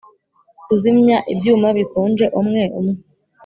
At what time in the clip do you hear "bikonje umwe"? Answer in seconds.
1.77-2.63